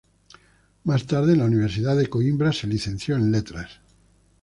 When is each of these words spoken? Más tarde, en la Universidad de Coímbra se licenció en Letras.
Más 0.83 1.05
tarde, 1.05 1.33
en 1.33 1.37
la 1.37 1.45
Universidad 1.45 1.95
de 1.95 2.07
Coímbra 2.09 2.51
se 2.51 2.65
licenció 2.65 3.15
en 3.17 3.31
Letras. 3.31 3.81